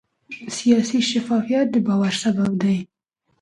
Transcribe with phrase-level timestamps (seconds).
[0.57, 2.77] سیاسي شفافیت د باور سبب دی